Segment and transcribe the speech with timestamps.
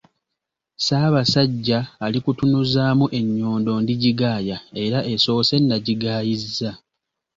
[0.77, 6.71] “Ssaabasajja alikutunuzaamu ennyondo ndigigaaya era esoose nagigaayizza.